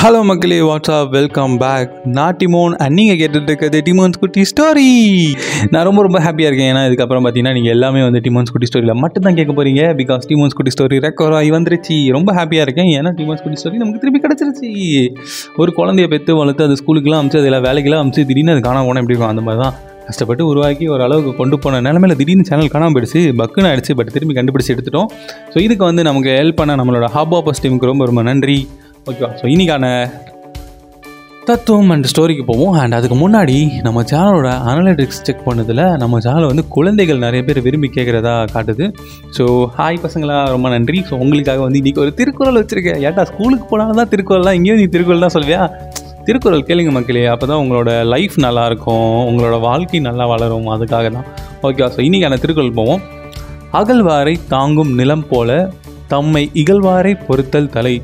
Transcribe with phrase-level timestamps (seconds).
[0.00, 4.90] Hello மக்களே WhatsApp welcome back நான் டிமோன் and நீங்கள் கேட்டுட்டு இருக்கிறது டிமோன்ஸ் குட்டி ஸ்டோரி
[5.72, 6.70] நான் ரொம்ப ரொம்ப ஹாப்பியாக இருக்கேன்.
[6.72, 10.56] ஏன்னா இதுக்கப்புறம் பார்த்தீங்கன்னா நீங்கள் எல்லாமே வந்து டிமோன்ஸ் குட்டி ஸ்டோரியில் மட்டும் தான் கேட்க போகிறீங்க பிகாஸ் டிமோன்ஸ்
[10.58, 11.96] குட்டி ஸ்டோரி ரெக்கவர் ஆகி வந்துருச்சு.
[12.16, 12.92] ரொம்ப ஹாப்பியாக இருக்கேன்.
[12.98, 14.70] ஏன்னா டிமோன்ஸ் குட்டி ஸ்டோரி நமக்கு திருப்பி கிடச்சிருச்சு.
[15.62, 19.16] ஒரு குழந்தைய பெற்று வளர்த்து அது ஸ்கூலுக்குலாம் அமிச்சு அதில் வேலைக்கெல்லாம் அமிச்சு திடீர்னு அது காணாம போனால் எப்படி
[19.16, 19.34] இருக்கும்?
[19.34, 19.76] அந்த மாதிரி தான்
[20.08, 23.22] கஷ்டப்பட்டு உருவாக்கி ஒரு அளவுக்கு கொண்டு போன நிலமையில திடீர்னு சேனல் காணாமல் போயிடுச்சு.
[23.42, 25.08] பக்குன்னு ஆயிடுச்சு பட் திரும்பி கண்டுபிடிச்சி எடுத்துட்டோம்.
[25.52, 28.58] ஸோ இதுக்கு வந்து நமக்கு ஹெல்ப் பண்ண நம்மளோட ஹாப் ஆப்பஸ் டீமுக்கு ரொம்ப ரொம்ப நன்றி.
[29.10, 29.86] ஓகேவா ஸோ இன்னைக்கான
[31.48, 32.72] தத்துவம் அண்ட் ஸ்டோரிக்கு போவோம்.
[32.82, 33.56] அண்ட் அதுக்கு முன்னாடி
[33.86, 38.86] நம்ம சேனலோட அனலிட்டிக்ஸ் செக் பண்ணதில் நம்ம சேனலை வந்து குழந்தைகள் நிறைய பேர் விரும்பி கேட்குறதா காட்டுது.
[39.36, 39.44] ஸோ
[39.76, 41.00] ஹாய் பசங்களா ரொம்ப நன்றி.
[41.10, 42.98] ஸோ உங்களுக்காக வந்து இன்றைக்கி ஒரு திருக்குறள் வச்சுருக்கேன்.
[43.08, 45.62] ஏட்டா ஸ்கூலுக்கு போனாலும் தான் திருக்குறள்லாம் இங்கேயும் நீ திருக்குறள் தான் சொல்வியா
[46.28, 47.24] திருக்குறள் கேளுங்க மக்களே.
[47.34, 49.08] அப்போ தான் உங்களோட லைஃப் நல்லாயிருக்கும்.
[49.30, 50.68] உங்களோட வாழ்க்கை நல்லா வளரும்.
[50.76, 51.28] அதுக்காக தான்.
[51.68, 53.02] ஓகே ஸோ இன்றைக்கான திருக்குறள் போவோம்.
[53.80, 55.50] அகழ்வாரை தாங்கும் நிலம் போல
[56.10, 57.94] தம்மை இகழ்வாரை பொறுத்தல் தலை.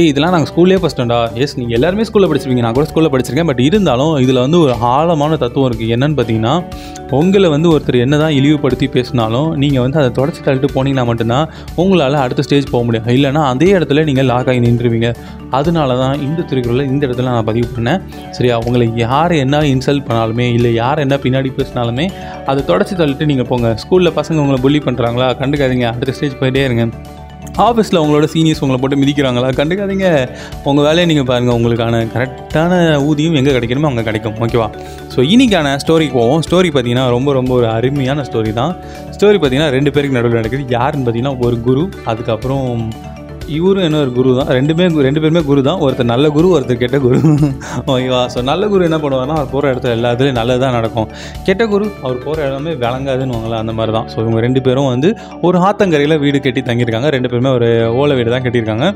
[0.00, 2.62] ஏய் இதெல்லாம் நாங்கள் ஸ்கூல்லே படிச்சிட்டோம்டா எஸ் நீங்கள் எல்லாருமே ஸ்கூலில் படிச்சிருப்பீங்க.
[2.66, 3.48] நான் கூட ஸ்கூலில் படிச்சிருக்கேன்.
[3.50, 6.54] பட் இருந்தாலும் இதில் வந்து ஒரு ஆழமான தத்துவம் இருக்குது என்னன்னு பார்த்தீங்கன்னா
[7.18, 11.46] உங்களை வந்து ஒருத்தர் என்ன தான் இழிவுபடுத்தி பேசினாலும் நீங்கள் வந்து அதை தொடச்சி தள்ளிட்டு போனீங்கன்னா மட்டும்தான்
[11.82, 13.10] உங்களால் அடுத்த ஸ்டேஜ் போக முடியும்.
[13.18, 15.10] இல்லைனா அதே இடத்துல நீங்கள் லாக் ஆகி நின்றுவீங்க.
[15.60, 18.00] அதனால தான் இந்த திருக்குறளை இந்த இடத்துல நான் பதிவு பண்ணேன்
[18.38, 18.56] சரியா?
[18.66, 22.06] உங்களை யார் என்ன இன்சல்ட் பண்ணாலுமே இல்லை யார் என்ன பின்னாடி பேசினாலுமே
[22.52, 23.74] அதை தொடச்சி தள்ளிட்டு நீங்கள் போங்க.
[23.84, 25.88] ஸ்கூலில் பசங்க உங்களை புள்ளி பண்ணுறாங்களா கண்டுக்காதீங்க.
[25.96, 26.86] அடுத்த ஸ்டேஜ் போயிட்டே இருங்க.
[27.66, 29.48] ஆஃபீஸில் உங்களோட சீனியர்ஸ் உங்களை போட்டு மிதிக்கிறாங்களா?
[29.60, 30.08] கண்டுக்காதீங்க.
[30.68, 32.72] உங்கள் வேலையை நீங்கள் பாருங்கள் உங்களுக்கான கரெக்டான
[33.08, 34.36] ஊதியம் எங்கே கிடைக்கணுமோ அங்கே கிடைக்கும்.
[34.44, 34.68] ஓகேவா
[35.14, 36.42] ஸோ இன்றைக்கான ஸ்டோரிக்கு போவோம்.
[36.48, 38.74] ஸ்டோரி பார்த்தீங்கன்னா ரொம்ப ரொம்ப ஒரு அருமையான ஸ்டோரி தான்.
[39.16, 40.64] ஸ்டோரி பார்த்தீங்கன்னா ரெண்டு பேருக்கு நடுவில் நடக்குது.
[40.76, 42.66] யாருன்னு பார்த்தீங்கன்னா ஒரு குரு அதுக்கப்புறம்
[43.56, 44.50] இவரும் என்ன ஒரு குரு தான்.
[44.58, 45.80] ரெண்டுமே ரெண்டு பேருமே குரு தான்.
[45.84, 47.18] ஒருத்தர் நல்ல குரு ஒருத்தர் கெட்ட குரு.
[47.92, 48.22] ஓகேவா?
[48.34, 51.08] ஸோ நல்ல குரு என்ன பண்ணுவார்னா அவர் போகிற இடத்துல எல்லா நல்லதுதான் நல்லது தான் நடக்கும்.
[51.48, 55.10] கெட்ட குரு அவர் போகிற இடமே விளங்காதுன்னு வாங்கலாம் அந்த மாதிரி தான் ஸோ இவங்க ரெண்டு பேரும் வந்து
[55.48, 57.10] ஒரு ஆத்தங்கரையில் வீடு கட்டி தங்கியிருக்காங்க.
[57.16, 58.88] ரெண்டு பேருமே ஒரு ஓலை வீடு தான் கட்டியிருக்காங்க.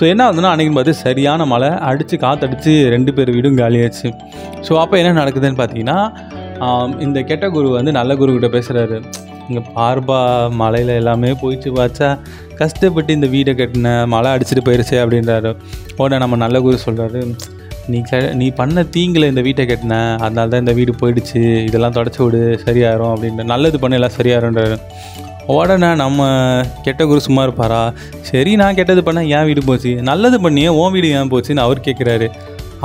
[0.00, 1.70] ஸோ என்ன ஆகுதுன்னா அன்றைக்கி பார்த்து சரியான மழை.
[1.90, 4.10] அடித்து காற்றடிச்சு ரெண்டு பேர் வீடும் காலியாச்சு.
[4.68, 5.98] ஸோ அப்போ என்ன நடக்குதுன்னு பார்த்தீங்கன்னா
[7.04, 8.96] இந்த கெட்ட குரு வந்து நல்ல குரு கிட்ட பேசுகிறாரு
[9.50, 10.18] இங்கே பார்பா
[10.60, 12.08] மலையில் எல்லாமே போயிடுச்சு பார்த்தா
[12.60, 15.50] கஷ்டப்பட்டு இந்த வீடை கட்டின மழை அடிச்சுட்டு போயிருச்சு அப்படின்றாரு.
[16.02, 17.20] உடனே நம்ம நல்ல குரு சொல்கிறாரு
[17.92, 19.94] நீ க நீ பண்ண தீங்கில் இந்த வீட்டை கட்டின
[20.24, 24.76] அதனால தான் இந்த வீடு போயிடுச்சு இதெல்லாம் தொடச்சி விடு சரியாயிரும் அப்படின்ற நல்லது பண்ண எல்லாம் சரியாயிரும்ன்றாரு.
[25.54, 26.20] உடனே நம்ம
[26.86, 27.80] கெட்ட குரு சும்மா இருப்பாரா?
[28.28, 32.28] சரி நான் கெட்டது பண்ண ஏன் வீடு போச்சு நல்லது பண்ணியே உன் வீடு ஏன் போச்சுன்னு அவர் கேட்குறாரு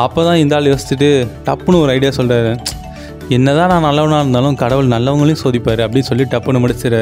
[0.05, 1.09] அப்போ தான் இந்த ஆள் யோசிச்சுட்டு
[1.47, 2.53] டப்புன்னு ஒரு ஐடியா சொல்கிறாரு
[3.29, 7.01] என்னதான் நான் நல்லவனாக இருந்தாலும் கடவுள் நல்லவங்களையும் சோதிப்பார் அப்படின்னு சொல்லி டப்புன்னு முடிச்சிரு.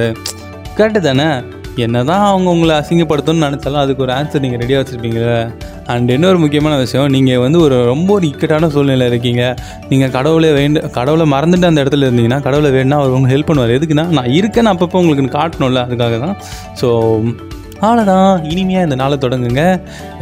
[0.77, 1.27] கரெக்டு தானே?
[1.75, 5.37] என்னதான் அவங்க உங்களை அசிங்கப்படுத்தணும்னு நினச்சாலும் அதுக்கு ஒரு ஆன்சர் நீங்கள் ரெடியாக வச்சுருப்பீங்களே
[5.93, 9.55] அண்ட் இன்னொரு முக்கியமான விஷயம் நீங்கள் வந்து ஒரு ரொம்ப ஒரு இக்கட்டான சூழ்நிலை இருக்கீங்க.
[9.89, 13.75] நீங்கள் கடவுளை வேண்டு கடவுளை மறந்துட்டு அந்த இடத்துல இருந்தீங்கன்னா கடவுளை வேணும்னா அவர் உங்களுக்கு ஹெல்ப் பண்ணுவார்.
[13.79, 16.37] எதுக்குன்னா நான் இருக்கேன்னு அப்பப்போ உங்களுக்கு காட்டணும்ல அதுக்காக தான்
[16.81, 16.89] ஸோ
[17.81, 19.63] அவ்வளோதான் இனிமையாக இந்த நாளை தொடங்குங்க.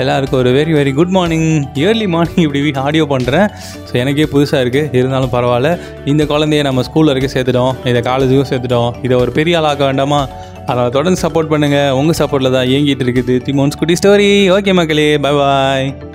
[0.02, 3.48] எல்லாருக்கும் ஒரு very very good morning early morning இப்படி ஆடியோ பண்ணுறேன்
[3.88, 5.72] ஸோ எனக்கே புதுசாக இருக்குது இருந்தாலும் பரவாயில்ல.
[6.06, 7.74] இந்த குழந்தைய நம்ம ஸ்கூலில் வரைக்கும் சேர்த்துட்டோம்.
[7.92, 8.94] இதை காலேஜுக்கும் சேர்த்துட்டோம்.
[9.08, 10.22] இதை ஒரு பெரிய ஆளாக்க வேண்டாமா?
[10.68, 15.34] அதனால் தொடர்ந்து சப்போர்ட் பண்ணுங்கள் உங்கள் சப்போர்ட்டில் தான் இயங்கிட்டு இருக்குது திமோன்ஸ் குட்டி ஸ்டோரி ஓகே மக்களே பை
[15.40, 16.11] பாய்